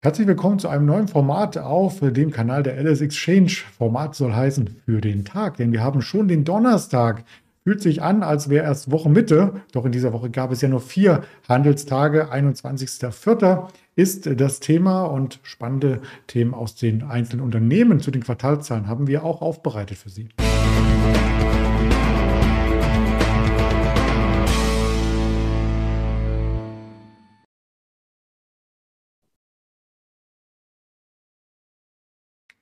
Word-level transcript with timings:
Herzlich 0.00 0.28
willkommen 0.28 0.60
zu 0.60 0.68
einem 0.68 0.86
neuen 0.86 1.08
Format 1.08 1.58
auf 1.58 1.98
dem 2.00 2.30
Kanal 2.30 2.62
der 2.62 2.80
LS 2.80 3.00
Exchange. 3.00 3.50
Format 3.76 4.14
soll 4.14 4.32
heißen 4.32 4.76
für 4.84 5.00
den 5.00 5.24
Tag, 5.24 5.56
denn 5.56 5.72
wir 5.72 5.82
haben 5.82 6.02
schon 6.02 6.28
den 6.28 6.44
Donnerstag. 6.44 7.24
Fühlt 7.64 7.82
sich 7.82 8.00
an, 8.00 8.22
als 8.22 8.48
wäre 8.48 8.64
erst 8.64 8.92
Wochenmitte, 8.92 9.54
doch 9.72 9.84
in 9.84 9.90
dieser 9.90 10.12
Woche 10.12 10.30
gab 10.30 10.52
es 10.52 10.60
ja 10.60 10.68
nur 10.68 10.80
vier 10.80 11.24
Handelstage. 11.48 12.32
21.04. 12.32 13.66
ist 13.96 14.40
das 14.40 14.60
Thema 14.60 15.02
und 15.02 15.40
spannende 15.42 16.00
Themen 16.28 16.54
aus 16.54 16.76
den 16.76 17.02
einzelnen 17.02 17.42
Unternehmen 17.42 17.98
zu 17.98 18.12
den 18.12 18.22
Quartalzahlen 18.22 18.86
haben 18.86 19.08
wir 19.08 19.24
auch 19.24 19.42
aufbereitet 19.42 19.98
für 19.98 20.10
Sie. 20.10 20.28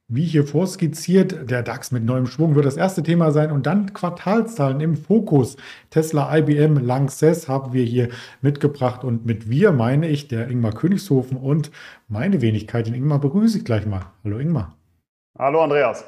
Wie 0.08 0.22
hier 0.22 0.46
vorskizziert, 0.46 1.50
der 1.50 1.64
DAX 1.64 1.90
mit 1.90 2.04
neuem 2.04 2.28
Schwung 2.28 2.54
wird 2.54 2.64
das 2.64 2.76
erste 2.76 3.02
Thema 3.02 3.32
sein 3.32 3.50
und 3.50 3.66
dann 3.66 3.92
Quartalszahlen 3.92 4.80
im 4.80 4.96
Fokus. 4.96 5.56
Tesla, 5.90 6.32
IBM, 6.36 6.76
Lanxess 6.76 7.48
haben 7.48 7.72
wir 7.72 7.82
hier 7.82 8.10
mitgebracht 8.40 9.02
und 9.02 9.26
mit 9.26 9.50
wir 9.50 9.72
meine 9.72 10.08
ich 10.08 10.28
der 10.28 10.48
Ingmar 10.48 10.74
Königshofen 10.74 11.36
und 11.36 11.72
meine 12.06 12.40
Wenigkeit, 12.40 12.86
den 12.86 12.94
Ingmar 12.94 13.18
begrüße 13.18 13.58
ich 13.58 13.64
gleich 13.64 13.84
mal. 13.84 14.12
Hallo 14.22 14.38
Ingmar. 14.38 14.76
Hallo 15.36 15.60
Andreas. 15.60 16.04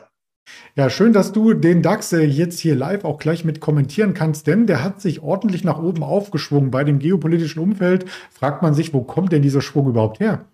Ja, 0.76 0.90
schön, 0.90 1.12
dass 1.12 1.32
du 1.32 1.52
den 1.52 1.82
DAX 1.82 2.12
äh, 2.12 2.22
jetzt 2.22 2.60
hier 2.60 2.76
live 2.76 3.04
auch 3.04 3.18
gleich 3.18 3.44
mit 3.44 3.58
kommentieren 3.58 4.14
kannst, 4.14 4.46
denn 4.46 4.68
der 4.68 4.84
hat 4.84 5.00
sich 5.00 5.22
ordentlich 5.22 5.64
nach 5.64 5.82
oben 5.82 6.04
aufgeschwungen. 6.04 6.70
Bei 6.70 6.84
dem 6.84 7.00
geopolitischen 7.00 7.60
Umfeld 7.60 8.08
fragt 8.30 8.62
man 8.62 8.74
sich, 8.74 8.94
wo 8.94 9.02
kommt 9.02 9.32
denn 9.32 9.42
dieser 9.42 9.60
Schwung 9.60 9.88
überhaupt 9.88 10.20
her? 10.20 10.44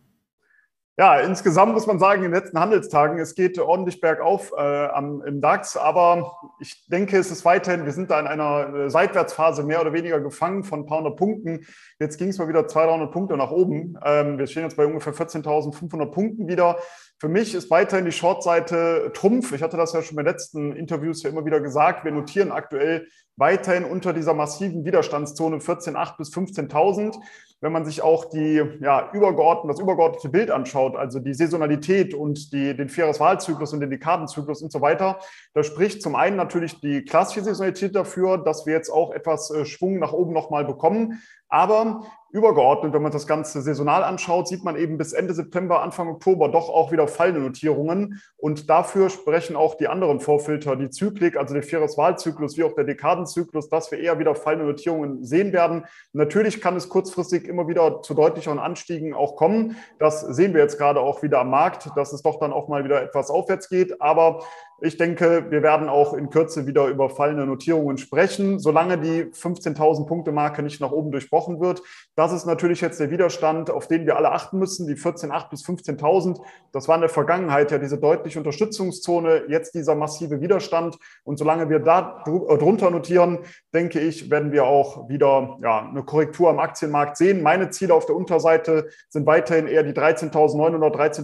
Ja, 0.96 1.18
insgesamt 1.18 1.74
muss 1.74 1.88
man 1.88 1.98
sagen, 1.98 2.22
in 2.22 2.30
den 2.30 2.40
letzten 2.40 2.60
Handelstagen, 2.60 3.18
es 3.18 3.34
geht 3.34 3.58
ordentlich 3.58 4.00
bergauf 4.00 4.52
äh, 4.56 4.60
am, 4.60 5.22
im 5.22 5.40
DAX, 5.40 5.76
aber 5.76 6.38
ich 6.60 6.86
denke, 6.86 7.18
es 7.18 7.32
ist 7.32 7.44
weiterhin, 7.44 7.84
wir 7.84 7.90
sind 7.90 8.12
da 8.12 8.20
in 8.20 8.28
einer 8.28 8.72
äh, 8.72 8.90
Seitwärtsphase 8.90 9.64
mehr 9.64 9.80
oder 9.80 9.92
weniger 9.92 10.20
gefangen 10.20 10.62
von 10.62 10.80
ein 10.80 10.86
paar 10.86 10.98
hundert 10.98 11.16
Punkten. 11.16 11.66
Jetzt 11.98 12.16
ging 12.18 12.28
es 12.28 12.38
mal 12.38 12.46
wieder 12.46 12.68
200, 12.68 12.92
300 12.92 13.12
Punkte 13.12 13.36
nach 13.36 13.50
oben. 13.50 13.98
Ähm, 14.04 14.38
wir 14.38 14.46
stehen 14.46 14.62
jetzt 14.62 14.76
bei 14.76 14.86
ungefähr 14.86 15.12
14.500 15.12 16.12
Punkten 16.12 16.46
wieder. 16.46 16.78
Für 17.18 17.28
mich 17.28 17.56
ist 17.56 17.70
weiterhin 17.70 18.04
die 18.04 18.12
Shortseite 18.12 19.10
Trumpf. 19.14 19.52
Ich 19.52 19.64
hatte 19.64 19.76
das 19.76 19.94
ja 19.94 20.02
schon 20.02 20.14
bei 20.14 20.22
letzten 20.22 20.76
Interviews 20.76 21.24
ja 21.24 21.30
immer 21.30 21.44
wieder 21.44 21.60
gesagt. 21.60 22.04
Wir 22.04 22.12
notieren 22.12 22.52
aktuell 22.52 23.08
weiterhin 23.36 23.84
unter 23.84 24.12
dieser 24.12 24.34
massiven 24.34 24.84
Widerstandszone 24.84 25.56
14.8 25.56 26.16
bis 26.18 26.32
15.000 26.32 27.16
wenn 27.64 27.72
man 27.72 27.86
sich 27.86 28.02
auch 28.02 28.26
die, 28.26 28.62
ja, 28.82 29.10
übergeordnet, 29.14 29.72
das 29.72 29.80
übergeordnete 29.80 30.28
Bild 30.28 30.50
anschaut, 30.50 30.96
also 30.96 31.18
die 31.18 31.32
Saisonalität 31.32 32.12
und 32.12 32.52
die, 32.52 32.76
den 32.76 32.90
Vierjahreswahlzyklus 32.90 33.72
und 33.72 33.80
den 33.80 33.88
Dekadenzyklus 33.88 34.60
und 34.60 34.70
so 34.70 34.82
weiter, 34.82 35.18
da 35.54 35.62
spricht 35.62 36.02
zum 36.02 36.14
einen 36.14 36.36
natürlich 36.36 36.78
die 36.80 37.06
klassische 37.06 37.42
Saisonalität 37.42 37.96
dafür, 37.96 38.36
dass 38.36 38.66
wir 38.66 38.74
jetzt 38.74 38.90
auch 38.90 39.12
etwas 39.12 39.50
äh, 39.50 39.64
Schwung 39.64 39.98
nach 39.98 40.12
oben 40.12 40.34
nochmal 40.34 40.66
bekommen. 40.66 41.22
Aber 41.48 42.02
übergeordnet, 42.34 42.92
wenn 42.92 43.02
man 43.02 43.12
das 43.12 43.28
Ganze 43.28 43.62
saisonal 43.62 44.02
anschaut, 44.02 44.48
sieht 44.48 44.64
man 44.64 44.74
eben 44.74 44.98
bis 44.98 45.12
Ende 45.12 45.32
September, 45.34 45.82
Anfang 45.82 46.08
Oktober 46.08 46.48
doch 46.48 46.68
auch 46.68 46.90
wieder 46.90 47.06
fallende 47.06 47.40
Notierungen. 47.40 48.20
Und 48.36 48.68
dafür 48.68 49.08
sprechen 49.08 49.54
auch 49.54 49.76
die 49.76 49.86
anderen 49.86 50.18
Vorfilter, 50.18 50.74
die 50.74 50.90
Zyklik, 50.90 51.36
also 51.36 51.54
der 51.54 51.62
Vierjahreswahlzyklus 51.62 52.58
wie 52.58 52.64
auch 52.64 52.74
der 52.74 52.82
Dekadenzyklus, 52.82 53.68
dass 53.68 53.92
wir 53.92 54.00
eher 54.00 54.18
wieder 54.18 54.34
fallende 54.34 54.66
Notierungen 54.66 55.22
sehen 55.22 55.52
werden. 55.52 55.84
Natürlich 56.12 56.60
kann 56.60 56.74
es 56.74 56.88
kurzfristig 56.88 57.46
immer 57.46 57.68
wieder 57.68 58.02
zu 58.02 58.14
deutlicheren 58.14 58.58
Anstiegen 58.58 59.14
auch 59.14 59.36
kommen. 59.36 59.76
Das 60.00 60.20
sehen 60.22 60.54
wir 60.54 60.60
jetzt 60.60 60.76
gerade 60.76 60.98
auch 60.98 61.22
wieder 61.22 61.38
am 61.38 61.50
Markt, 61.50 61.88
dass 61.94 62.12
es 62.12 62.22
doch 62.22 62.40
dann 62.40 62.52
auch 62.52 62.66
mal 62.66 62.82
wieder 62.82 63.00
etwas 63.00 63.30
aufwärts 63.30 63.68
geht. 63.68 64.02
Aber 64.02 64.40
ich 64.80 64.96
denke, 64.96 65.46
wir 65.50 65.62
werden 65.62 65.88
auch 65.88 66.14
in 66.14 66.30
Kürze 66.30 66.66
wieder 66.66 66.88
über 66.88 67.08
fallende 67.08 67.46
Notierungen 67.46 67.96
sprechen, 67.96 68.58
solange 68.58 68.98
die 68.98 69.24
15.000 69.24 70.06
Punkte 70.06 70.32
Marke 70.32 70.62
nicht 70.62 70.80
nach 70.80 70.90
oben 70.90 71.10
durchbrochen 71.10 71.60
wird. 71.60 71.82
Das 72.16 72.32
ist 72.32 72.44
natürlich 72.44 72.80
jetzt 72.80 73.00
der 73.00 73.10
Widerstand, 73.10 73.70
auf 73.70 73.86
den 73.86 74.04
wir 74.06 74.16
alle 74.16 74.32
achten 74.32 74.58
müssen, 74.58 74.86
die 74.86 74.94
14.8 74.94 75.50
bis 75.50 75.64
15.000. 75.64 76.40
Das 76.72 76.88
war 76.88 76.96
in 76.96 77.02
der 77.02 77.10
Vergangenheit 77.10 77.70
ja 77.70 77.78
diese 77.78 77.98
deutliche 77.98 78.38
Unterstützungszone, 78.38 79.44
jetzt 79.48 79.74
dieser 79.74 79.94
massive 79.94 80.40
Widerstand. 80.40 80.98
Und 81.22 81.38
solange 81.38 81.70
wir 81.70 81.78
da 81.78 82.24
äh, 82.26 82.58
drunter 82.58 82.90
notieren, 82.90 83.38
denke 83.72 84.00
ich, 84.00 84.30
werden 84.30 84.52
wir 84.52 84.64
auch 84.64 85.08
wieder 85.08 85.56
ja, 85.62 85.88
eine 85.88 86.02
Korrektur 86.02 86.50
am 86.50 86.58
Aktienmarkt 86.58 87.16
sehen. 87.16 87.42
Meine 87.42 87.70
Ziele 87.70 87.94
auf 87.94 88.06
der 88.06 88.16
Unterseite 88.16 88.88
sind 89.08 89.26
weiterhin 89.26 89.66
eher 89.66 89.82
die 89.82 89.92
13.900, 89.92 90.34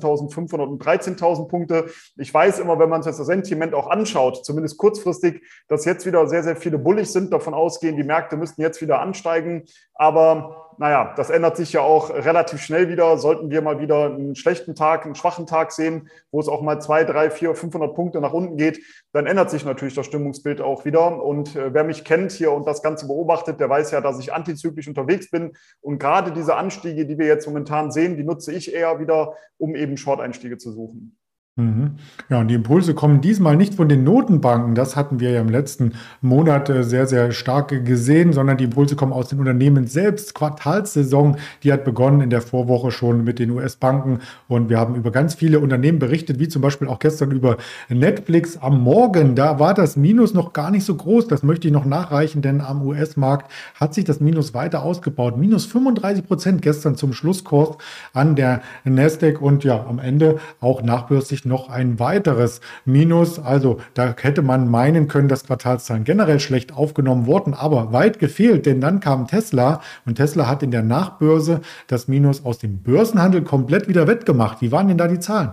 13.500 0.00 0.62
und 0.62 0.83
13.000 0.83 1.49
Punkte. 1.49 1.87
Ich 2.16 2.33
weiß 2.33 2.60
immer, 2.60 2.78
wenn 2.78 2.89
man 2.89 3.03
sich 3.03 3.16
das 3.16 3.28
Sentiment 3.41 3.75
auch 3.75 3.89
anschaut, 3.89 4.45
zumindest 4.45 4.77
kurzfristig, 4.77 5.43
dass 5.69 5.84
jetzt 5.84 6.05
wieder 6.06 6.27
sehr, 6.28 6.43
sehr 6.43 6.56
viele 6.56 6.78
bullig 6.78 7.11
sind, 7.11 7.33
davon 7.33 7.55
ausgehen, 7.55 7.97
die 7.97 8.03
Märkte 8.03 8.37
müssten 8.37 8.61
jetzt 8.61 8.83
wieder 8.83 9.01
ansteigen. 9.01 9.65
Aber 9.95 10.75
naja, 10.78 11.12
das 11.17 11.31
ändert 11.31 11.56
sich 11.56 11.73
ja 11.73 11.81
auch 11.81 12.11
relativ 12.11 12.61
schnell 12.61 12.89
wieder. 12.89 13.19
Sollten 13.19 13.51
wir 13.51 13.61
mal 13.61 13.81
wieder 13.81 14.06
einen 14.06 14.34
schlechten 14.34 14.75
Tag, 14.75 15.05
einen 15.05 15.15
schwachen 15.15 15.47
Tag 15.47 15.73
sehen, 15.73 16.09
wo 16.31 16.41
es 16.41 16.49
auch 16.49 16.62
mal 16.62 16.81
zwei, 16.81 17.05
drei, 17.05 17.31
vier, 17.31 17.55
500 17.55 17.95
Punkte 17.95 18.21
nach 18.21 18.33
unten 18.33 18.56
geht, 18.56 18.81
dann 19.12 19.27
ändert 19.27 19.51
sich 19.51 19.65
natürlich 19.65 19.95
das 19.95 20.07
Stimmungsbild 20.07 20.61
auch 20.61 20.84
wieder. 20.84 21.22
Und 21.22 21.57
äh, 21.57 21.75
wer 21.75 21.84
mich 21.84 22.05
kennt 22.05 22.33
hier 22.33 22.53
und 22.53 22.67
das 22.67 22.83
Ganze 22.83 23.07
beobachtet, 23.07 23.61
der 23.61 23.69
weiß 23.69 23.91
ja, 23.91 24.01
dass 24.01 24.19
ich 24.19 24.33
antizyklisch 24.33 24.89
unterwegs 24.89 25.31
bin. 25.31 25.53
Und 25.81 25.99
gerade 25.99 26.33
diese 26.33 26.57
Anstiege, 26.57 27.07
die 27.07 27.19
wir 27.19 27.27
jetzt 27.27 27.47
momentan 27.47 27.91
sehen, 27.91 28.17
die 28.17 28.25
nutze 28.25 28.53
ich 28.53 28.75
eher 28.75 29.01
wieder, 29.01 29.34
um 29.59 29.75
eben 29.75 29.97
Short-Einstiege 29.97 30.57
zu 30.57 30.72
suchen. 30.72 31.20
Mhm. 31.60 31.91
Ja, 32.28 32.41
und 32.41 32.48
die 32.48 32.54
Impulse 32.54 32.94
kommen 32.94 33.21
diesmal 33.21 33.56
nicht 33.56 33.75
von 33.75 33.88
den 33.88 34.04
Notenbanken, 34.04 34.75
das 34.75 34.97
hatten 34.97 35.21
wir 35.21 35.31
ja 35.31 35.41
im 35.41 35.48
letzten 35.48 35.93
Monat 36.21 36.71
äh, 36.71 36.84
sehr, 36.84 37.06
sehr 37.06 37.32
stark 37.32 37.84
gesehen, 37.84 38.32
sondern 38.32 38.56
die 38.56 38.65
Impulse 38.65 38.97
kommen 38.97 39.12
aus 39.12 39.28
den 39.28 39.38
Unternehmen 39.41 39.87
selbst. 39.87 40.34
Quartalssaison, 40.34 41.37
die 41.62 41.72
hat 41.72 41.84
begonnen 41.84 42.21
in 42.21 42.31
der 42.31 42.41
Vorwoche 42.41 42.91
schon 42.91 43.25
mit 43.25 43.38
den 43.38 43.50
US-Banken 43.50 44.21
und 44.48 44.69
wir 44.69 44.78
haben 44.78 44.94
über 44.94 45.10
ganz 45.10 45.34
viele 45.34 45.60
Unternehmen 45.60 45.98
berichtet, 45.98 46.38
wie 46.38 46.48
zum 46.48 46.62
Beispiel 46.62 46.88
auch 46.88 46.98
gestern 46.98 47.31
über 47.32 47.59
Netflix 47.88 48.56
am 48.56 48.82
Morgen. 48.82 49.34
Da 49.34 49.59
war 49.59 49.75
das 49.75 49.97
Minus 49.97 50.34
noch 50.34 50.53
gar 50.53 50.71
nicht 50.71 50.84
so 50.84 50.94
groß, 50.94 51.28
das 51.28 51.42
möchte 51.42 51.69
ich 51.69 51.75
noch 51.75 51.84
nachreichen, 51.84 52.42
denn 52.42 52.60
am 52.60 52.87
US-Markt 52.87 53.50
hat 53.75 53.94
sich 53.94 54.04
das 54.04 54.21
Minus 54.21 54.54
weiter 54.54 54.82
ausgebaut. 54.82 55.37
Minus 55.37 55.66
35 55.66 56.27
Prozent 56.27 56.62
gestern 56.62 56.97
zum 56.97 57.12
Schlusskurs 57.12 57.77
an 58.12 58.37
der 58.37 58.62
Nasdaq 58.84 59.42
und 59.42 59.65
ja, 59.65 59.84
am 59.88 59.98
Ende 59.98 60.38
auch 60.60 60.81
tatsächlich 60.81 61.50
noch 61.50 61.69
ein 61.69 61.99
weiteres 61.99 62.62
Minus. 62.87 63.38
Also 63.38 63.78
da 63.93 64.15
hätte 64.19 64.41
man 64.41 64.71
meinen 64.71 65.06
können, 65.09 65.28
dass 65.28 65.44
Quartalszahlen 65.44 66.05
generell 66.05 66.41
schlecht 66.41 66.72
aufgenommen 66.72 67.27
wurden, 67.27 67.53
aber 67.53 67.93
weit 67.93 68.19
gefehlt, 68.19 68.65
denn 68.65 68.81
dann 68.81 69.00
kam 69.00 69.27
Tesla 69.27 69.83
und 70.06 70.15
Tesla 70.15 70.47
hat 70.49 70.62
in 70.62 70.71
der 70.71 70.83
Nachbörse 70.83 71.60
das 71.89 72.09
Minus 72.09 72.47
aus 72.47 72.59
dem 72.59 72.83
Börsenhandel 72.83 73.43
komplett 73.43 73.87
wieder 73.89 74.06
wettgemacht. 74.06 74.62
Wie 74.62 74.72
waren 74.72 74.89
denn 74.89 74.97
da 74.97 75.06
die 75.06 75.21
Zahlen? 75.21 75.53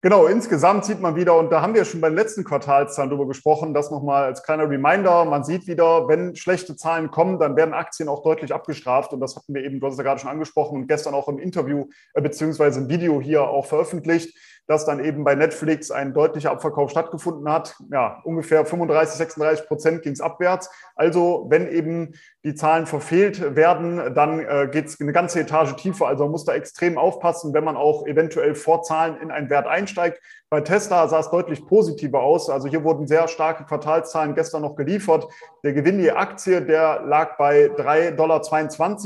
Genau, 0.00 0.26
insgesamt 0.26 0.84
sieht 0.84 1.00
man 1.00 1.16
wieder, 1.16 1.36
und 1.36 1.50
da 1.50 1.60
haben 1.60 1.74
wir 1.74 1.84
schon 1.84 2.00
beim 2.00 2.14
letzten 2.14 2.44
Quartalszahlen 2.44 3.10
drüber 3.10 3.26
gesprochen, 3.26 3.74
das 3.74 3.90
nochmal 3.90 4.22
als 4.22 4.44
kleiner 4.44 4.70
Reminder, 4.70 5.24
man 5.24 5.42
sieht 5.42 5.66
wieder, 5.66 6.06
wenn 6.06 6.36
schlechte 6.36 6.76
Zahlen 6.76 7.10
kommen, 7.10 7.40
dann 7.40 7.56
werden 7.56 7.74
Aktien 7.74 8.08
auch 8.08 8.22
deutlich 8.22 8.54
abgestraft 8.54 9.12
und 9.12 9.18
das 9.18 9.34
hatten 9.34 9.52
wir 9.52 9.64
eben, 9.64 9.80
du 9.80 9.86
hast 9.86 9.94
es 9.94 9.98
ja 9.98 10.04
gerade 10.04 10.20
schon 10.20 10.30
angesprochen 10.30 10.82
und 10.82 10.86
gestern 10.86 11.14
auch 11.14 11.26
im 11.26 11.40
Interview 11.40 11.88
äh, 12.14 12.20
beziehungsweise 12.20 12.78
im 12.78 12.88
Video 12.88 13.20
hier 13.20 13.42
auch 13.42 13.66
veröffentlicht 13.66 14.38
dass 14.68 14.84
dann 14.84 15.02
eben 15.02 15.24
bei 15.24 15.34
Netflix 15.34 15.90
ein 15.90 16.12
deutlicher 16.12 16.50
Abverkauf 16.50 16.90
stattgefunden 16.90 17.50
hat. 17.50 17.76
Ja, 17.90 18.20
ungefähr 18.22 18.66
35, 18.66 19.16
36 19.16 19.66
Prozent 19.66 20.02
ging 20.02 20.12
es 20.12 20.20
abwärts. 20.20 20.70
Also 20.94 21.46
wenn 21.48 21.66
eben 21.68 22.12
die 22.44 22.54
Zahlen 22.54 22.84
verfehlt 22.84 23.56
werden, 23.56 24.14
dann 24.14 24.40
äh, 24.40 24.68
geht 24.70 24.86
es 24.86 25.00
eine 25.00 25.12
ganze 25.12 25.40
Etage 25.40 25.74
tiefer. 25.76 26.06
Also 26.06 26.24
man 26.24 26.32
muss 26.32 26.44
da 26.44 26.52
extrem 26.52 26.98
aufpassen, 26.98 27.54
wenn 27.54 27.64
man 27.64 27.78
auch 27.78 28.06
eventuell 28.06 28.54
vor 28.54 28.82
Zahlen 28.82 29.16
in 29.22 29.30
einen 29.30 29.48
Wert 29.48 29.66
einsteigt. 29.88 30.20
Bei 30.50 30.60
Tesla 30.60 31.08
sah 31.08 31.20
es 31.20 31.30
deutlich 31.30 31.64
positiver 31.66 32.20
aus. 32.20 32.48
Also 32.48 32.68
hier 32.68 32.84
wurden 32.84 33.06
sehr 33.06 33.28
starke 33.28 33.64
Quartalszahlen 33.64 34.34
gestern 34.34 34.62
noch 34.62 34.76
geliefert. 34.76 35.26
Der 35.62 35.72
Gewinn 35.72 36.00
je 36.00 36.10
Aktie, 36.10 36.62
der 36.62 37.02
lag 37.02 37.36
bei 37.36 37.66
3,22 37.66 38.16
Dollar 38.16 38.44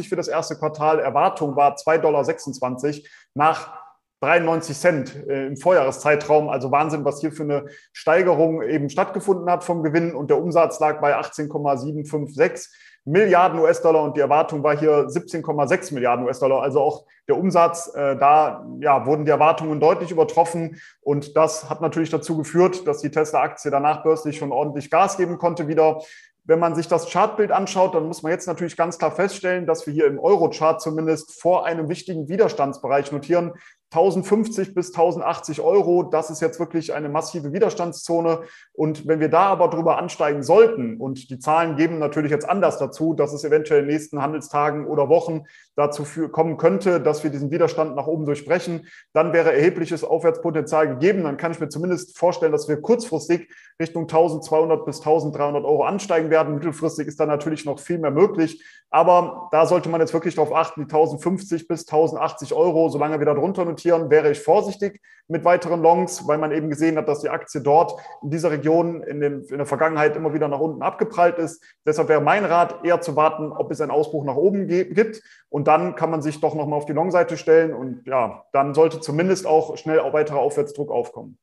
für 0.09 0.17
das 0.17 0.29
erste 0.29 0.57
Quartal. 0.57 1.01
Erwartung 1.01 1.57
war 1.57 1.75
2,26 1.75 2.01
Dollar 2.01 3.09
nach 3.35 3.83
93 4.21 4.79
Cent 4.79 5.29
äh, 5.29 5.49
im 5.49 5.57
Vorjahreszeitraum. 5.57 6.49
Also 6.49 6.71
Wahnsinn, 6.71 7.05
was 7.05 7.21
hier 7.21 7.33
für 7.33 7.43
eine 7.43 7.67
Steigerung 7.93 8.63
eben 8.63 8.89
stattgefunden 8.89 9.51
hat 9.51 9.65
vom 9.65 9.83
Gewinn. 9.83 10.15
Und 10.15 10.31
der 10.31 10.39
Umsatz 10.39 10.79
lag 10.79 11.01
bei 11.01 11.17
18,756 11.17 12.73
Milliarden 13.05 13.59
US-Dollar 13.59 14.03
und 14.05 14.17
die 14.17 14.21
Erwartung 14.21 14.63
war 14.63 14.79
hier 14.79 15.09
17,6 15.09 15.93
Milliarden 15.93 16.25
US-Dollar. 16.25 16.63
Also 16.63 16.81
auch 16.81 17.05
der 17.29 17.37
Umsatz, 17.37 17.93
äh, 17.95 18.17
da 18.17 18.65
ja, 18.81 19.07
wurden 19.07 19.25
die 19.25 19.31
Erwartungen 19.31 19.81
deutlich 19.81 20.11
übertroffen. 20.11 20.81
Und 21.01 21.37
das 21.37 21.69
hat 21.69 21.81
natürlich 21.81 22.11
dazu 22.11 22.37
geführt, 22.37 22.87
dass 22.87 22.99
die 22.99 23.11
Tesla-Aktie 23.11 23.71
danach 23.71 24.03
börslich 24.05 24.39
schon 24.39 24.53
ordentlich 24.53 24.91
Gas 24.91 25.17
geben 25.17 25.39
konnte 25.39 25.67
wieder. 25.67 26.01
Wenn 26.45 26.59
man 26.59 26.75
sich 26.75 26.89
das 26.89 27.11
Chartbild 27.11 27.53
anschaut, 27.53 27.95
dann 27.95 28.07
muss 28.07 28.23
man 28.23 28.33
jetzt 28.33 28.47
natürlich 28.47 28.77
ganz 28.77 28.99
klar 28.99 29.13
feststellen, 29.13 29.67
dass 29.67 29.87
wir 29.87 29.95
hier 29.95 30.07
im 30.07 30.19
Euro-Chart 30.19 30.81
zumindest 30.81 31.41
vor 31.41 31.65
einem 31.67 31.89
wichtigen 31.89 32.29
Widerstandsbereich 32.29 33.13
notieren. 33.13 33.53
1050 33.93 34.75
bis 34.75 34.89
1080 34.89 35.61
Euro, 35.61 36.03
das 36.03 36.31
ist 36.31 36.41
jetzt 36.41 36.59
wirklich 36.59 36.95
eine 36.95 37.11
massive 37.11 37.53
Widerstandszone. 37.53 38.41
Und 38.73 39.07
wenn 39.07 39.21
wir 39.21 39.29
da 39.29 39.45
aber 39.45 39.69
drüber 39.69 39.99
ansteigen 39.99 40.43
sollten, 40.43 40.97
und 40.97 41.29
die 41.29 41.39
Zahlen 41.39 41.77
geben 41.77 41.99
natürlich 41.99 42.31
jetzt 42.31 42.49
anders 42.49 42.79
dazu, 42.79 43.13
dass 43.13 43.35
es 43.35 43.45
eventuell 43.45 43.81
in 43.81 43.89
den 43.89 43.95
nächsten 43.95 44.23
Handelstagen 44.23 44.87
oder 44.87 45.11
Wochen 45.11 45.43
dazu 45.77 46.05
kommen 46.31 46.57
könnte, 46.57 47.01
dass 47.01 47.23
wir 47.23 47.31
diesen 47.31 47.51
Widerstand 47.51 47.95
nach 47.95 48.07
oben 48.07 48.25
durchbrechen, 48.25 48.87
dann 49.13 49.35
wäre 49.35 49.53
erhebliches 49.53 50.05
Aufwärtspotenzial 50.05 50.89
gegeben. 50.89 51.25
Dann 51.25 51.37
kann 51.37 51.53
ich 51.53 51.61
mir 51.61 51.69
zumindest 51.69 52.17
vorstellen, 52.17 52.53
dass 52.53 52.69
wir 52.69 52.81
kurzfristig 52.81 53.51
Richtung 53.81 54.05
1200 54.05 54.87
bis 54.87 55.01
1300 55.01 55.65
Euro 55.65 55.85
ansteigen 55.85 56.31
werden. 56.31 56.55
Mittelfristig 56.55 57.09
ist 57.09 57.21
da 57.21 57.27
natürlich 57.27 57.67
noch 57.67 57.79
viel 57.79 57.99
mehr 57.99 58.11
möglich. 58.11 58.63
Aber 58.91 59.49
da 59.53 59.65
sollte 59.67 59.89
man 59.89 60.01
jetzt 60.01 60.13
wirklich 60.13 60.35
darauf 60.35 60.55
achten, 60.55 60.81
die 60.81 60.85
1050 60.85 61.67
bis 61.67 61.89
1080 61.89 62.53
Euro, 62.53 62.91
solange 62.91 63.19
wir 63.19 63.27
da 63.27 63.35
drunter 63.35 63.65
notieren, 63.65 63.82
wäre 63.85 64.31
ich 64.31 64.41
vorsichtig 64.41 65.01
mit 65.29 65.45
weiteren 65.45 65.83
Longs, 65.83 66.27
weil 66.29 66.39
man 66.39 66.53
eben 66.53 66.71
gesehen 66.71 66.97
hat, 66.97 67.09
dass 67.09 67.21
die 67.21 67.31
Aktie 67.31 67.61
dort 67.61 67.95
in 68.23 68.31
dieser 68.31 68.51
Region 68.51 69.03
in, 69.03 69.21
den, 69.21 69.43
in 69.45 69.57
der 69.57 69.67
Vergangenheit 69.67 70.17
immer 70.17 70.35
wieder 70.35 70.49
nach 70.49 70.61
unten 70.61 70.83
abgeprallt 70.83 71.39
ist. 71.39 71.65
Deshalb 71.87 72.09
wäre 72.09 72.21
mein 72.21 72.45
Rat 72.45 72.85
eher 72.85 73.01
zu 73.01 73.17
warten, 73.17 73.51
ob 73.51 73.71
es 73.71 73.81
einen 73.81 73.91
Ausbruch 73.91 74.25
nach 74.25 74.37
oben 74.37 74.67
gibt. 74.67 75.23
Und 75.49 75.69
dann 75.69 75.95
kann 75.95 76.11
man 76.11 76.23
sich 76.23 76.41
doch 76.41 76.55
nochmal 76.55 76.79
auf 76.79 76.87
die 76.87 76.93
Long-Seite 76.93 77.37
stellen. 77.37 77.75
Und 77.75 78.07
ja, 78.07 78.45
dann 78.53 78.75
sollte 78.75 79.01
zumindest 79.01 79.47
auch 79.47 79.77
schnell 79.77 80.01
auch 80.01 80.13
weiterer 80.13 80.39
Aufwärtsdruck 80.39 80.91
aufkommen. 80.91 81.39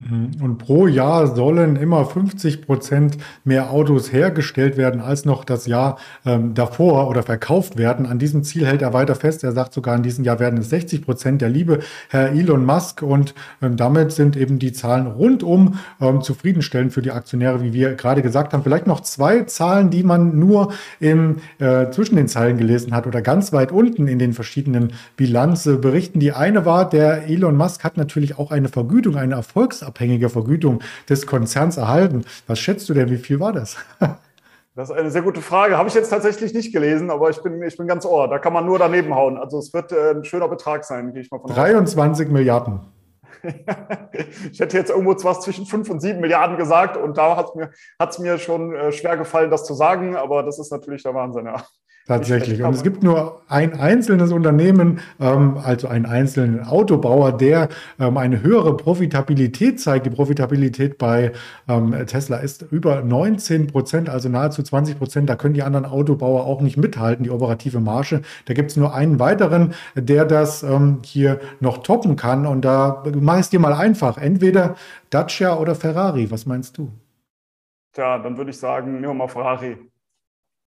Mhm. 0.00 0.30
Und 0.40 0.58
pro 0.58 0.86
Jahr 0.86 1.34
sollen 1.34 1.74
immer 1.74 2.04
50 2.04 2.64
Prozent 2.64 3.18
mehr 3.42 3.72
Autos 3.72 4.12
hergestellt 4.12 4.76
werden, 4.76 5.00
als 5.00 5.24
noch 5.24 5.42
das 5.42 5.66
Jahr 5.66 5.98
ähm, 6.24 6.54
davor 6.54 7.08
oder 7.08 7.24
verkauft 7.24 7.76
werden. 7.76 8.06
An 8.06 8.20
diesem 8.20 8.44
Ziel 8.44 8.64
hält 8.64 8.80
er 8.80 8.92
weiter 8.92 9.16
fest. 9.16 9.42
Er 9.42 9.50
sagt 9.50 9.74
sogar, 9.74 9.96
in 9.96 10.04
diesem 10.04 10.24
Jahr 10.24 10.38
werden 10.38 10.60
es 10.60 10.70
60 10.70 11.02
Prozent 11.02 11.42
der 11.42 11.48
liebe 11.48 11.80
Herr 12.10 12.30
Elon 12.30 12.64
Musk. 12.64 13.02
Und 13.02 13.34
ähm, 13.60 13.76
damit 13.76 14.12
sind 14.12 14.36
eben 14.36 14.60
die 14.60 14.72
Zahlen 14.72 15.08
rundum 15.08 15.80
ähm, 16.00 16.22
zufriedenstellend 16.22 16.92
für 16.92 17.02
die 17.02 17.10
Aktionäre, 17.10 17.60
wie 17.60 17.72
wir 17.72 17.96
gerade 17.96 18.22
gesagt 18.22 18.52
haben. 18.52 18.62
Vielleicht 18.62 18.86
noch 18.86 19.00
zwei 19.00 19.42
Zahlen, 19.42 19.90
die 19.90 20.04
man 20.04 20.38
nur 20.38 20.72
im, 21.00 21.38
äh, 21.58 21.90
zwischen 21.90 22.14
den 22.14 22.28
Zeilen 22.28 22.56
gelesen 22.56 22.94
hat 22.94 23.08
oder 23.08 23.20
ganz 23.20 23.52
weit 23.52 23.72
unten 23.72 24.06
in 24.06 24.20
den 24.20 24.32
verschiedenen 24.32 24.92
Bilanzberichten. 25.16 26.20
Die 26.20 26.30
eine 26.30 26.64
war, 26.64 26.88
der 26.88 27.26
Elon 27.26 27.56
Musk 27.56 27.82
hat 27.82 27.96
natürlich 27.96 28.38
auch 28.38 28.52
eine 28.52 28.68
Vergütung, 28.68 29.16
eine 29.16 29.34
Erfolgs 29.34 29.87
abhängige 29.88 30.28
Vergütung 30.28 30.80
des 31.08 31.26
Konzerns 31.26 31.76
erhalten. 31.76 32.24
Was 32.46 32.58
schätzt 32.58 32.88
du 32.88 32.94
denn, 32.94 33.10
wie 33.10 33.16
viel 33.16 33.40
war 33.40 33.52
das? 33.52 33.76
Das 34.74 34.90
ist 34.90 34.96
eine 34.96 35.10
sehr 35.10 35.22
gute 35.22 35.40
Frage. 35.40 35.76
Habe 35.76 35.88
ich 35.88 35.94
jetzt 35.96 36.08
tatsächlich 36.08 36.54
nicht 36.54 36.72
gelesen, 36.72 37.10
aber 37.10 37.30
ich 37.30 37.42
bin, 37.42 37.60
ich 37.64 37.76
bin 37.76 37.88
ganz 37.88 38.06
ohr. 38.06 38.28
Da 38.28 38.38
kann 38.38 38.52
man 38.52 38.64
nur 38.64 38.78
daneben 38.78 39.12
hauen. 39.12 39.36
Also 39.36 39.58
es 39.58 39.74
wird 39.74 39.90
äh, 39.90 40.12
ein 40.12 40.24
schöner 40.24 40.46
Betrag 40.46 40.84
sein, 40.84 41.12
gehe 41.12 41.22
ich 41.22 41.32
mal 41.32 41.40
von 41.40 41.50
23 41.50 42.26
aus. 42.26 42.32
Milliarden. 42.32 42.80
ich 44.52 44.60
hätte 44.60 44.76
jetzt 44.76 44.90
irgendwo 44.90 45.14
was 45.24 45.40
zwischen 45.40 45.66
5 45.66 45.90
und 45.90 46.00
7 46.00 46.20
Milliarden 46.20 46.56
gesagt 46.56 46.96
und 46.96 47.16
da 47.18 47.36
hat 47.36 47.50
es 47.50 48.18
mir, 48.18 48.32
mir 48.32 48.38
schon 48.38 48.74
äh, 48.74 48.92
schwer 48.92 49.16
gefallen, 49.16 49.50
das 49.50 49.64
zu 49.64 49.74
sagen, 49.74 50.16
aber 50.16 50.42
das 50.42 50.58
ist 50.58 50.70
natürlich 50.72 51.02
der 51.02 51.14
Wahnsinn, 51.14 51.46
ja. 51.46 51.64
Tatsächlich. 52.08 52.62
Und 52.62 52.74
es 52.74 52.82
gibt 52.82 53.02
nur 53.02 53.42
ein 53.48 53.78
einzelnes 53.78 54.32
Unternehmen, 54.32 55.00
ähm, 55.20 55.58
also 55.62 55.88
einen 55.88 56.06
einzelnen 56.06 56.64
Autobauer, 56.66 57.32
der 57.32 57.68
ähm, 58.00 58.16
eine 58.16 58.42
höhere 58.42 58.74
Profitabilität 58.78 59.78
zeigt. 59.78 60.06
Die 60.06 60.10
Profitabilität 60.10 60.96
bei 60.96 61.32
ähm, 61.68 61.94
Tesla 62.06 62.38
ist 62.38 62.64
über 62.70 63.02
19 63.02 63.66
Prozent, 63.66 64.08
also 64.08 64.30
nahezu 64.30 64.62
20 64.62 64.96
Prozent. 64.96 65.28
Da 65.28 65.36
können 65.36 65.52
die 65.52 65.62
anderen 65.62 65.84
Autobauer 65.84 66.46
auch 66.46 66.62
nicht 66.62 66.78
mithalten, 66.78 67.24
die 67.24 67.30
operative 67.30 67.78
Marge. 67.78 68.22
Da 68.46 68.54
gibt 68.54 68.70
es 68.70 68.78
nur 68.78 68.94
einen 68.94 69.20
weiteren, 69.20 69.74
der 69.94 70.24
das 70.24 70.62
ähm, 70.62 71.00
hier 71.04 71.40
noch 71.60 71.82
toppen 71.82 72.16
kann. 72.16 72.46
Und 72.46 72.64
da 72.64 73.02
mach 73.28 73.38
es 73.38 73.50
dir 73.50 73.60
mal 73.60 73.74
einfach. 73.74 74.16
Entweder 74.16 74.76
Dacia 75.10 75.58
oder 75.58 75.74
Ferrari. 75.74 76.30
Was 76.30 76.46
meinst 76.46 76.78
du? 76.78 76.90
Tja, 77.92 78.18
dann 78.18 78.38
würde 78.38 78.50
ich 78.50 78.58
sagen, 78.58 78.92
nehmen 78.92 79.08
wir 79.08 79.14
mal 79.14 79.28
Ferrari. 79.28 79.76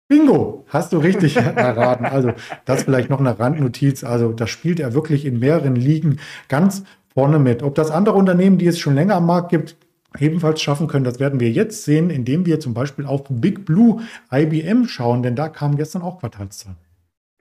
Bingo, 0.08 0.66
hast 0.68 0.94
du 0.94 1.00
richtig 1.00 1.38
erraten. 1.38 2.06
Also 2.06 2.34
das 2.66 2.84
vielleicht 2.84 3.10
noch 3.10 3.20
eine 3.20 3.40
Randnotiz. 3.40 4.04
Also 4.04 4.32
das 4.32 4.52
spielt 4.52 4.80
er 4.80 4.94
wirklich 4.94 5.26
in 5.26 5.40
mehreren 5.40 5.76
Ligen 5.76 6.20
ganz 6.50 6.84
vorne 7.16 7.40
mit. 7.40 7.64
Ob 7.64 7.74
das 7.74 7.90
andere 7.90 8.16
Unternehmen, 8.16 8.60
die 8.60 8.68
es 8.68 8.78
schon 8.78 8.94
länger 8.94 9.16
am 9.16 9.26
Markt 9.26 9.50
gibt, 9.50 9.76
ebenfalls 10.20 10.62
schaffen 10.62 10.88
können, 10.88 11.06
das 11.06 11.20
werden 11.20 11.40
wir 11.40 11.50
jetzt 11.50 11.84
sehen, 11.84 12.12
indem 12.12 12.46
wir 12.46 12.60
zum 12.60 12.76
Beispiel 12.76 13.08
auf 13.08 13.24
Big 13.30 13.66
Blue 13.66 14.02
IBM 14.32 14.86
schauen, 14.86 15.24
denn 15.24 15.36
da 15.36 15.50
kamen 15.50 15.78
gestern 15.78 16.04
auch 16.04 16.20
Quartalszahlen. 16.20 16.78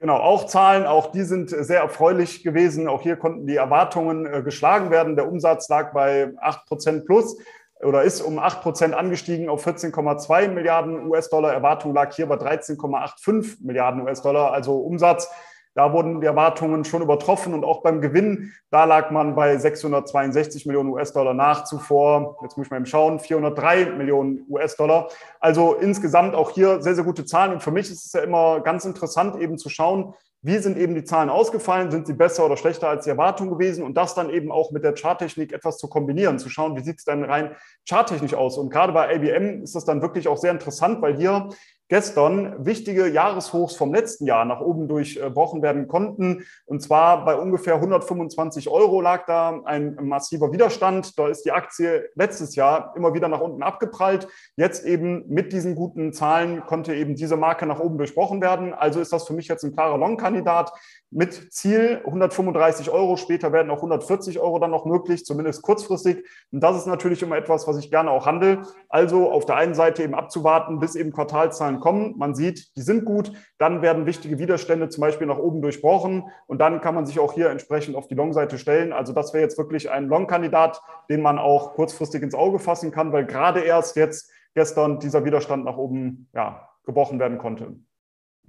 Genau, 0.01 0.15
auch 0.15 0.47
Zahlen, 0.47 0.87
auch 0.87 1.11
die 1.11 1.21
sind 1.21 1.51
sehr 1.51 1.81
erfreulich 1.81 2.43
gewesen. 2.43 2.87
Auch 2.87 3.03
hier 3.03 3.17
konnten 3.17 3.45
die 3.45 3.57
Erwartungen 3.57 4.25
äh, 4.25 4.41
geschlagen 4.41 4.89
werden. 4.89 5.15
Der 5.15 5.27
Umsatz 5.27 5.69
lag 5.69 5.93
bei 5.93 6.33
8 6.41 6.65
Prozent 6.65 7.05
plus 7.05 7.37
oder 7.81 8.01
ist 8.01 8.19
um 8.21 8.39
8 8.39 8.63
Prozent 8.63 8.95
angestiegen 8.95 9.47
auf 9.47 9.65
14,2 9.67 10.47
Milliarden 10.47 11.05
US-Dollar. 11.05 11.53
Erwartung 11.53 11.93
lag 11.93 12.15
hier 12.15 12.25
bei 12.25 12.33
13,85 12.33 13.57
Milliarden 13.63 14.01
US-Dollar, 14.01 14.51
also 14.51 14.79
Umsatz. 14.79 15.29
Da 15.73 15.93
wurden 15.93 16.19
die 16.19 16.27
Erwartungen 16.27 16.83
schon 16.83 17.01
übertroffen 17.01 17.53
und 17.53 17.63
auch 17.63 17.81
beim 17.81 18.01
Gewinn, 18.01 18.51
da 18.71 18.83
lag 18.83 19.09
man 19.09 19.35
bei 19.35 19.57
662 19.57 20.65
Millionen 20.65 20.89
US-Dollar 20.89 21.33
nach 21.33 21.63
zuvor, 21.63 22.37
jetzt 22.41 22.57
muss 22.57 22.67
ich 22.67 22.71
mal 22.71 22.77
eben 22.77 22.85
schauen, 22.85 23.19
403 23.19 23.91
Millionen 23.97 24.45
US-Dollar. 24.49 25.07
Also 25.39 25.75
insgesamt 25.75 26.35
auch 26.35 26.49
hier 26.49 26.81
sehr, 26.81 26.95
sehr 26.95 27.05
gute 27.05 27.25
Zahlen. 27.25 27.53
Und 27.53 27.63
für 27.63 27.71
mich 27.71 27.89
ist 27.89 28.05
es 28.05 28.13
ja 28.13 28.21
immer 28.21 28.59
ganz 28.59 28.83
interessant 28.83 29.37
eben 29.37 29.57
zu 29.57 29.69
schauen, 29.69 30.13
wie 30.43 30.57
sind 30.57 30.75
eben 30.77 30.95
die 30.95 31.03
Zahlen 31.03 31.29
ausgefallen, 31.29 31.91
sind 31.91 32.07
sie 32.07 32.13
besser 32.13 32.45
oder 32.45 32.57
schlechter 32.57 32.89
als 32.89 33.03
die 33.03 33.11
Erwartung 33.11 33.51
gewesen 33.51 33.83
und 33.83 33.95
das 33.95 34.15
dann 34.15 34.31
eben 34.31 34.51
auch 34.51 34.71
mit 34.71 34.83
der 34.83 34.95
Charttechnik 34.95 35.53
etwas 35.53 35.77
zu 35.77 35.87
kombinieren, 35.87 36.39
zu 36.39 36.49
schauen, 36.49 36.75
wie 36.75 36.81
sieht 36.81 36.97
es 36.97 37.05
dann 37.05 37.23
rein 37.23 37.55
charttechnisch 37.87 38.33
aus. 38.33 38.57
Und 38.57 38.71
gerade 38.71 38.91
bei 38.91 39.15
ABM 39.15 39.61
ist 39.61 39.75
das 39.75 39.85
dann 39.85 40.01
wirklich 40.01 40.27
auch 40.27 40.37
sehr 40.37 40.51
interessant, 40.51 41.01
weil 41.03 41.15
hier 41.15 41.49
gestern 41.91 42.65
wichtige 42.65 43.09
Jahreshochs 43.09 43.75
vom 43.75 43.93
letzten 43.93 44.25
Jahr 44.25 44.45
nach 44.45 44.61
oben 44.61 44.87
durchbrochen 44.87 45.61
werden 45.61 45.89
konnten. 45.89 46.45
Und 46.65 46.81
zwar 46.81 47.25
bei 47.25 47.35
ungefähr 47.35 47.75
125 47.75 48.69
Euro 48.69 49.01
lag 49.01 49.25
da 49.25 49.59
ein 49.65 49.97
massiver 50.01 50.53
Widerstand. 50.53 51.19
Da 51.19 51.27
ist 51.27 51.43
die 51.43 51.51
Aktie 51.51 52.09
letztes 52.15 52.55
Jahr 52.55 52.93
immer 52.95 53.13
wieder 53.13 53.27
nach 53.27 53.41
unten 53.41 53.61
abgeprallt. 53.61 54.29
Jetzt 54.55 54.85
eben 54.85 55.27
mit 55.27 55.51
diesen 55.51 55.75
guten 55.75 56.13
Zahlen 56.13 56.65
konnte 56.65 56.95
eben 56.95 57.15
diese 57.15 57.35
Marke 57.35 57.65
nach 57.65 57.81
oben 57.81 57.97
durchbrochen 57.97 58.39
werden. 58.39 58.73
Also 58.73 59.01
ist 59.01 59.11
das 59.11 59.27
für 59.27 59.33
mich 59.33 59.49
jetzt 59.49 59.65
ein 59.65 59.75
klarer 59.75 59.97
Long-Kandidat 59.97 60.71
mit 61.11 61.51
Ziel 61.53 62.01
135 62.05 62.89
Euro. 62.89 63.17
Später 63.17 63.51
werden 63.51 63.69
auch 63.69 63.77
140 63.77 64.39
Euro 64.39 64.59
dann 64.59 64.71
noch 64.71 64.85
möglich, 64.85 65.25
zumindest 65.25 65.61
kurzfristig. 65.61 66.25
Und 66.53 66.61
das 66.61 66.77
ist 66.77 66.87
natürlich 66.87 67.21
immer 67.21 67.35
etwas, 67.35 67.67
was 67.67 67.77
ich 67.77 67.91
gerne 67.91 68.11
auch 68.11 68.25
handle. 68.25 68.61
Also 68.87 69.29
auf 69.29 69.45
der 69.45 69.57
einen 69.57 69.73
Seite 69.73 70.03
eben 70.03 70.15
abzuwarten, 70.15 70.79
bis 70.79 70.95
eben 70.95 71.11
Quartalzahlen 71.11 71.80
kommen. 71.81 72.17
Man 72.17 72.33
sieht, 72.33 72.75
die 72.77 72.81
sind 72.81 73.03
gut. 73.03 73.33
Dann 73.57 73.81
werden 73.81 74.05
wichtige 74.05 74.39
Widerstände 74.39 74.87
zum 74.87 75.01
Beispiel 75.01 75.27
nach 75.27 75.37
oben 75.37 75.61
durchbrochen. 75.61 76.23
Und 76.47 76.59
dann 76.59 76.79
kann 76.79 76.95
man 76.95 77.05
sich 77.05 77.19
auch 77.19 77.33
hier 77.33 77.49
entsprechend 77.49 77.97
auf 77.97 78.07
die 78.07 78.15
Long-Seite 78.15 78.57
stellen. 78.57 78.93
Also 78.93 79.11
das 79.11 79.33
wäre 79.33 79.43
jetzt 79.43 79.57
wirklich 79.57 79.91
ein 79.91 80.07
Long-Kandidat, 80.07 80.81
den 81.09 81.21
man 81.21 81.37
auch 81.37 81.73
kurzfristig 81.73 82.23
ins 82.23 82.35
Auge 82.35 82.59
fassen 82.59 82.91
kann, 82.91 83.11
weil 83.11 83.25
gerade 83.25 83.59
erst 83.59 83.97
jetzt 83.97 84.31
gestern 84.53 84.99
dieser 84.99 85.25
Widerstand 85.25 85.65
nach 85.65 85.77
oben 85.77 86.29
ja, 86.33 86.69
gebrochen 86.85 87.19
werden 87.19 87.37
konnte. 87.37 87.75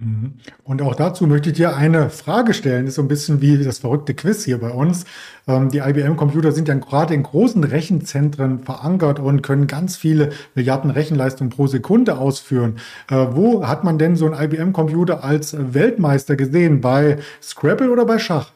Mhm. 0.03 0.33
Und 0.63 0.81
auch 0.81 0.95
dazu 0.95 1.27
möchte 1.27 1.49
ich 1.49 1.55
dir 1.55 1.75
eine 1.75 2.09
Frage 2.09 2.53
stellen. 2.53 2.87
Ist 2.87 2.95
so 2.95 3.01
ein 3.01 3.07
bisschen 3.07 3.41
wie 3.41 3.63
das 3.63 3.79
verrückte 3.79 4.13
Quiz 4.13 4.43
hier 4.43 4.59
bei 4.59 4.69
uns. 4.69 5.05
Ähm, 5.47 5.69
die 5.69 5.79
IBM-Computer 5.79 6.51
sind 6.51 6.67
ja 6.67 6.75
gerade 6.75 7.13
in 7.13 7.23
großen 7.23 7.63
Rechenzentren 7.63 8.59
verankert 8.59 9.19
und 9.19 9.41
können 9.41 9.67
ganz 9.67 9.95
viele 9.95 10.31
Milliarden 10.55 10.91
Rechenleistungen 10.91 11.49
pro 11.49 11.67
Sekunde 11.67 12.17
ausführen. 12.17 12.77
Äh, 13.09 13.27
wo 13.31 13.65
hat 13.65 13.83
man 13.83 13.97
denn 13.97 14.15
so 14.15 14.29
einen 14.29 14.41
IBM-Computer 14.41 15.23
als 15.23 15.55
Weltmeister 15.73 16.35
gesehen? 16.35 16.81
Bei 16.81 17.17
Scrabble 17.41 17.89
oder 17.89 18.05
bei 18.05 18.19
Schach? 18.19 18.51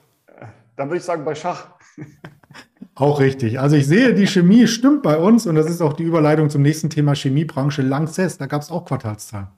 Dann 0.75 0.89
würde 0.89 0.97
ich 0.97 1.03
sagen 1.03 1.23
bei 1.23 1.35
Schach. 1.35 1.67
Auch 2.95 3.19
richtig. 3.19 3.59
Also 3.59 3.75
ich 3.75 3.85
sehe, 3.85 4.15
die 4.15 4.25
Chemie 4.25 4.65
stimmt 4.65 5.03
bei 5.03 5.17
uns 5.17 5.45
und 5.45 5.53
das 5.53 5.69
ist 5.69 5.81
auch 5.81 5.93
die 5.93 6.03
Überleitung 6.03 6.49
zum 6.49 6.63
nächsten 6.63 6.89
Thema 6.89 7.13
Chemiebranche 7.13 7.83
Lanxess. 7.83 8.39
Da 8.39 8.47
gab 8.47 8.63
es 8.63 8.71
auch 8.71 8.85
Quartalszahlen. 8.85 9.49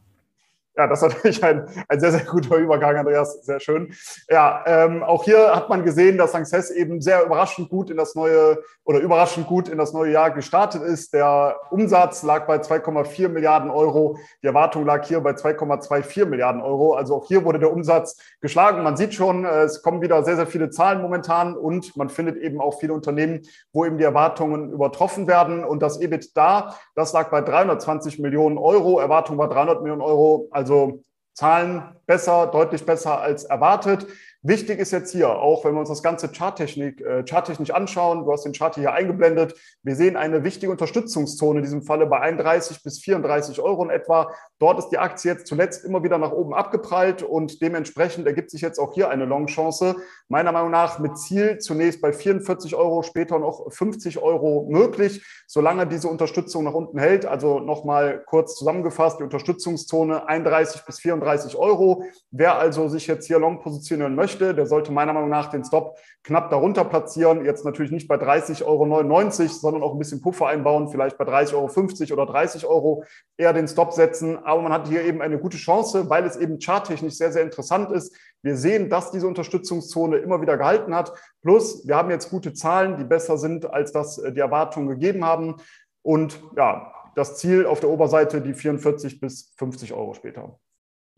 Ja, 0.80 0.88
das 0.88 1.02
ist 1.02 1.10
natürlich 1.14 1.44
ein, 1.44 1.68
ein 1.90 2.00
sehr, 2.00 2.12
sehr 2.14 2.24
guter 2.24 2.56
Übergang, 2.56 2.96
Andreas. 2.96 3.44
Sehr 3.44 3.60
schön. 3.60 3.94
Ja, 4.30 4.64
ähm, 4.66 5.04
auch 5.04 5.26
hier 5.26 5.54
hat 5.54 5.68
man 5.68 5.84
gesehen, 5.84 6.18
dass 6.18 6.32
Lanxess 6.32 6.72
eben 6.72 7.02
sehr 7.02 7.26
überraschend 7.26 7.68
gut 7.68 7.90
in 7.90 7.98
das 7.98 8.16
neue 8.16 8.64
oder 8.86 9.00
überraschend 9.00 9.46
gut 9.46 9.68
in 9.68 9.78
das 9.78 9.92
neue 9.92 10.14
Jahr 10.14 10.32
gestartet 10.32 10.82
ist. 10.84 11.14
Der 11.14 11.58
Umsatz 11.70 12.24
lag 12.24 12.48
bei 12.48 12.62
2,4 12.62 13.28
Milliarden 13.28 13.70
Euro. 13.70 14.18
Die 14.42 14.48
Erwartung 14.48 14.86
lag 14.86 15.06
hier 15.06 15.20
bei 15.20 15.32
2,24 15.32 16.26
Milliarden 16.28 16.62
Euro. 16.62 16.94
Also 16.94 17.18
auch 17.18 17.28
hier 17.28 17.44
wurde 17.44 17.60
der 17.60 17.74
Umsatz 17.74 18.16
geschlagen. 18.40 18.82
Man 18.82 18.96
sieht 18.96 19.14
schon, 19.14 19.44
äh, 19.44 19.64
es 19.64 19.82
kommen 19.82 20.02
wieder 20.02 20.24
sehr, 20.24 20.38
sehr 20.38 20.48
viele 20.48 20.70
Zahlen 20.70 21.02
momentan 21.02 21.58
und 21.58 21.98
man 21.98 22.08
findet 22.08 22.38
eben 22.38 22.62
auch 22.62 22.80
viele 22.80 22.94
Unternehmen, 22.94 23.42
wo 23.74 23.84
eben 23.84 23.98
die 23.98 24.06
Erwartungen 24.06 24.72
übertroffen 24.72 25.28
werden. 25.28 25.66
Und 25.66 25.82
das 25.82 26.00
EBIT 26.00 26.38
da, 26.38 26.74
das 26.96 27.12
lag 27.12 27.30
bei 27.32 27.42
320 27.42 28.20
Millionen 28.20 28.58
Euro. 28.58 29.02
Erwartung 29.02 29.38
war 29.38 29.50
300 29.50 29.82
Millionen 29.82 30.02
Euro. 30.02 30.48
Also 30.52 30.69
also 30.70 31.04
Zahlen 31.34 31.96
besser, 32.06 32.48
deutlich 32.48 32.86
besser 32.86 33.22
als 33.22 33.46
erwartet. 33.46 34.06
Wichtig 34.42 34.80
ist 34.80 34.92
jetzt 34.92 35.12
hier, 35.12 35.30
auch 35.30 35.66
wenn 35.66 35.74
wir 35.74 35.82
uns 35.82 35.90
das 35.90 36.02
ganze 36.02 36.30
Charttechnik, 36.30 37.02
äh, 37.02 37.26
charttechnisch 37.28 37.72
anschauen, 37.72 38.24
du 38.24 38.32
hast 38.32 38.46
den 38.46 38.54
Chart 38.54 38.74
hier 38.74 38.94
eingeblendet, 38.94 39.54
wir 39.84 39.98
sehen 39.98 40.16
eine 40.16 40.46
wichtige 40.46 40.72
Unterstützungszone 40.72 41.60
in 41.60 41.66
diesem 41.66 41.82
Falle 41.82 42.06
bei 42.06 42.22
31 42.22 42.82
bis 42.82 43.00
34 43.00 43.60
Euro 43.60 43.84
in 43.84 43.90
etwa. 43.90 44.32
Dort 44.58 44.80
ist 44.80 44.90
die 44.90 44.98
Aktie 44.98 45.34
jetzt 45.34 45.48
zuletzt 45.48 45.84
immer 45.84 46.04
wieder 46.04 46.18
nach 46.18 46.32
oben 46.32 46.54
abgeprallt 46.54 47.22
und 47.22 47.62
dementsprechend 47.62 48.28
ergibt 48.28 48.50
sich 48.50 48.62
jetzt 48.62 48.80
auch 48.80 48.94
hier 48.94 49.10
eine 49.10 49.26
Long-Chance. 49.26 49.98
Meiner 50.30 50.54
Meinung 50.54 50.72
nach 50.72 51.00
mit 51.00 51.18
Ziel 51.18 51.58
zunächst 51.58 52.00
bei 52.00 52.14
44 52.14 52.76
Euro, 52.76 53.04
später 53.04 53.40
noch 53.40 53.74
50 53.74 54.20
Euro 54.20 54.68
möglich, 54.70 55.22
solange 55.48 55.86
diese 55.86 56.08
Unterstützung 56.08 56.64
nach 56.64 56.74
unten 56.74 56.98
hält. 56.98 57.26
Also 57.26 57.60
nochmal 57.60 58.24
kurz 58.26 58.56
zusammengefasst, 58.56 59.20
die 59.20 59.24
Unterstützungszone 59.24 60.30
31 60.30 60.86
bis 60.86 61.00
34 61.00 61.58
Euro. 61.58 62.06
Wer 62.32 62.58
also 62.58 62.88
sich 62.88 63.06
jetzt 63.08 63.28
hier 63.28 63.40
long 63.40 63.60
positionieren 63.60 64.16
möchte, 64.16 64.29
möchte, 64.30 64.54
der 64.54 64.66
sollte 64.66 64.92
meiner 64.92 65.14
Meinung 65.14 65.30
nach 65.30 65.50
den 65.50 65.64
Stop 65.64 65.98
knapp 66.24 66.50
darunter 66.50 66.86
platzieren. 66.86 67.46
Jetzt 67.46 67.66
natürlich 67.66 67.92
nicht 67.92 68.08
bei 68.08 68.16
30,99 68.16 68.64
Euro, 68.66 69.48
sondern 69.48 69.84
auch 69.84 69.94
ein 69.94 70.00
bisschen 70.00 70.22
Puffer 70.22 70.48
einbauen, 70.48 70.90
vielleicht 70.90 71.18
bei 71.18 71.26
30,50 71.26 72.12
Euro 72.12 72.22
oder 72.22 72.32
30 72.32 72.66
Euro 72.66 73.04
eher 73.38 73.54
den 73.54 73.68
Stop 73.68 73.94
setzen. 73.94 74.38
Aber 74.38 74.62
man 74.62 74.72
hat 74.72 74.88
hier 74.88 75.04
eben 75.04 75.22
eine 75.22 75.40
gute 75.40 75.58
Chance, 75.58 76.10
weil 76.10 76.26
es 76.26 76.36
eben 76.38 76.60
charttechnisch 76.60 77.16
sehr, 77.16 77.32
sehr 77.32 77.44
interessant 77.44 77.92
ist. 77.92 78.16
Wir 78.44 78.56
sehen, 78.56 78.90
dass 78.90 79.12
diese 79.12 79.28
Unterstützungszone 79.28 80.18
immer 80.18 80.42
wieder 80.42 80.58
gehalten 80.58 80.94
hat. 80.94 81.12
Plus, 81.42 81.88
wir 81.88 81.96
haben 81.96 82.12
jetzt 82.12 82.30
gute 82.30 82.54
Zahlen, 82.54 82.98
die 82.98 83.04
besser 83.04 83.38
sind, 83.38 83.72
als 83.72 83.92
das 83.92 84.18
äh, 84.20 84.32
die 84.32 84.40
Erwartungen 84.40 84.88
gegeben 84.88 85.26
haben. 85.26 85.56
Und 86.02 86.42
ja, 86.56 86.94
das 87.16 87.38
Ziel 87.38 87.66
auf 87.66 87.80
der 87.80 87.90
Oberseite 87.90 88.42
die 88.42 88.54
44 88.54 89.20
bis 89.20 89.54
50 89.58 89.94
Euro 89.94 90.14
später. 90.14 90.60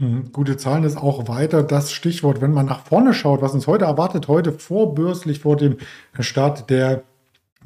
Mhm. 0.02 0.32
Gute 0.32 0.58
Zahlen 0.58 0.84
ist 0.84 0.98
auch 0.98 1.28
weiter 1.28 1.62
das 1.62 1.92
Stichwort, 1.92 2.42
wenn 2.42 2.54
man 2.54 2.66
nach 2.66 2.84
vorne 2.84 3.14
schaut, 3.14 3.44
was 3.44 3.54
uns 3.54 3.68
heute 3.68 3.86
erwartet, 3.86 4.28
heute 4.28 4.52
vorbörslich 4.52 5.40
vor 5.40 5.58
dem 5.58 5.78
Start 6.20 6.72
der 6.72 7.04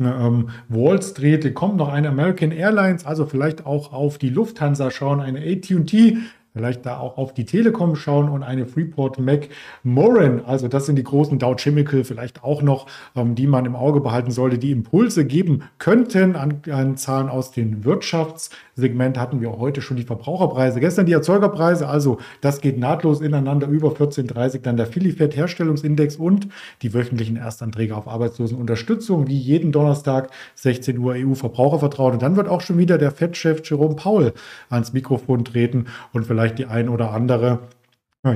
ähm, 0.01 0.49
Wall 0.67 1.01
Street 1.01 1.55
kommt 1.55 1.77
noch 1.77 1.87
eine 1.87 2.09
American 2.09 2.51
Airlines, 2.51 3.05
also 3.05 3.25
vielleicht 3.25 3.65
auch 3.65 3.93
auf 3.93 4.17
die 4.17 4.29
Lufthansa 4.29 4.91
schauen, 4.91 5.21
eine 5.21 5.39
AT&T, 5.39 6.17
vielleicht 6.55 6.85
da 6.85 6.97
auch 7.00 7.17
auf 7.17 7.33
die 7.33 7.45
Telekom 7.45 7.95
schauen 7.97 8.29
und 8.29 8.41
eine 8.41 8.65
Freeport 8.65 9.19
McMoran. 9.19 10.41
Also 10.45 10.69
das 10.69 10.85
sind 10.85 10.95
die 10.95 11.03
großen 11.03 11.38
Dow 11.38 11.53
Chemical 11.55 12.05
vielleicht 12.05 12.43
auch 12.43 12.62
noch, 12.62 12.88
ähm, 13.15 13.35
die 13.35 13.45
man 13.45 13.65
im 13.65 13.75
Auge 13.75 14.00
behalten 14.00 14.31
sollte, 14.31 14.57
die 14.57 14.71
Impulse 14.71 15.25
geben 15.25 15.63
könnten 15.79 16.35
an, 16.35 16.62
an 16.71 16.95
Zahlen 16.95 17.27
aus 17.27 17.51
dem 17.51 17.83
Wirtschaftssegment. 17.83 19.17
Hatten 19.17 19.41
wir 19.41 19.57
heute 19.57 19.81
schon 19.81 19.97
die 19.97 20.03
Verbraucherpreise, 20.03 20.79
gestern 20.79 21.05
die 21.05 21.12
Erzeugerpreise. 21.12 21.89
Also 21.89 22.19
das 22.39 22.62
geht 22.62 22.79
nahtlos 22.79 23.19
ineinander 23.19 23.67
über 23.67 23.89
14,30 23.89 24.62
dann 24.62 24.77
der 24.77 24.85
Philly-Fed 24.85 25.35
Herstellungsindex 25.35 26.15
und 26.15 26.47
die 26.81 26.93
wöchentlichen 26.93 27.35
Erstanträge 27.35 27.97
auf 27.97 28.07
Arbeitslosenunterstützung, 28.07 29.27
wie 29.27 29.38
jeden 29.38 29.74
Donnerstag 29.74 30.29
16 30.55 30.97
Uhr 31.00 31.15
EU-Verbrauchervertrauen. 31.17 32.13
Und 32.13 32.21
dann 32.21 32.38
wird 32.38 32.47
auch 32.47 32.62
schon 32.62 32.77
wieder 32.77 32.97
der 32.97 33.12
Fed-Chef 33.12 33.62
Jerome 33.69 33.95
Powell 33.95 34.33
ans 34.69 34.93
Mikrofon 34.93 35.43
treten 35.43 35.88
und 36.13 36.25
vielleicht 36.25 36.44
vielleicht 36.45 36.59
die 36.59 36.65
ein 36.67 36.89
oder 36.89 37.11
andere 37.11 37.59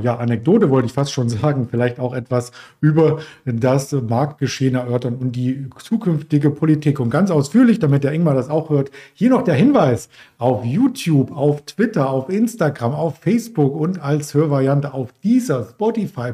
ja, 0.04 0.18
Anekdote 0.18 0.70
wollte 0.70 0.86
ich 0.86 0.94
fast 0.94 1.12
schon 1.12 1.30
sagen, 1.30 1.68
vielleicht 1.70 2.00
auch 2.00 2.14
etwas 2.14 2.52
über 2.80 3.20
das 3.46 3.92
Marktgeschehen 3.92 4.76
erörtern 4.76 5.16
und 5.16 5.32
die 5.36 5.68
zukünftige 5.80 6.52
Politik. 6.52 7.00
Und 7.00 7.10
ganz 7.10 7.32
ausführlich, 7.32 7.80
damit 7.80 8.04
der 8.04 8.14
Ingmar 8.14 8.36
das 8.36 8.50
auch 8.50 8.70
hört, 8.70 8.92
hier 9.14 9.32
noch 9.32 9.44
der 9.44 9.56
Hinweis 9.56 10.10
auf 10.38 10.64
YouTube, 10.64 11.36
auf 11.36 11.64
Twitter, 11.66 12.10
auf 12.10 12.30
Instagram, 12.30 12.94
auf 12.94 13.18
Facebook 13.18 13.76
und 13.76 14.00
als 14.00 14.36
Hörvariante 14.36 14.94
auf 14.94 15.12
dieser 15.24 15.64
Spotify 15.66 16.34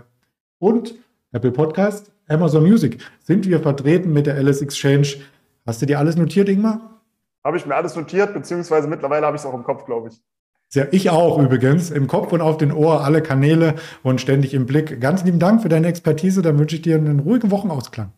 und 0.59 0.95
Apple 1.31 1.51
Podcast, 1.51 2.11
Amazon 2.27 2.63
Music 2.63 3.01
sind 3.19 3.47
wir 3.47 3.61
vertreten 3.61 4.11
mit 4.11 4.27
der 4.27 4.35
Alice 4.35 4.61
Exchange. 4.61 5.07
Hast 5.65 5.81
du 5.81 5.85
dir 5.85 5.99
alles 5.99 6.17
notiert, 6.17 6.49
Ingmar? 6.49 7.01
Habe 7.45 7.55
ich 7.55 7.65
mir 7.65 7.75
alles 7.75 7.95
notiert, 7.95 8.33
beziehungsweise 8.33 8.87
mittlerweile 8.87 9.25
habe 9.25 9.37
ich 9.37 9.43
es 9.43 9.45
auch 9.45 9.53
im 9.53 9.63
Kopf, 9.63 9.85
glaube 9.85 10.09
ich. 10.09 10.21
Ja, 10.73 10.85
ich 10.91 11.09
auch 11.09 11.39
übrigens. 11.39 11.89
Im 11.91 12.07
Kopf 12.07 12.33
und 12.33 12.41
auf 12.41 12.57
den 12.57 12.71
Ohr 12.71 13.01
alle 13.03 13.21
Kanäle 13.21 13.75
und 14.03 14.19
ständig 14.19 14.53
im 14.53 14.65
Blick. 14.65 14.99
Ganz 14.99 15.23
lieben 15.23 15.39
Dank 15.39 15.61
für 15.61 15.69
deine 15.69 15.87
Expertise. 15.87 16.41
Dann 16.41 16.59
wünsche 16.59 16.75
ich 16.75 16.81
dir 16.81 16.95
einen 16.95 17.19
ruhigen 17.19 17.51
Wochenausklang. 17.51 18.11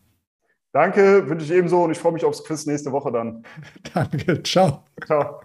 Danke, 0.73 1.27
wünsche 1.29 1.45
ich 1.45 1.51
ebenso 1.51 1.83
und 1.83 1.91
ich 1.91 1.97
freue 1.97 2.13
mich 2.13 2.25
aufs 2.25 2.43
Quiz 2.43 2.65
nächste 2.65 2.91
Woche 2.91 3.11
dann. 3.11 3.43
Danke, 3.93 4.43
ciao. 4.43 4.83
Ciao. 5.05 5.41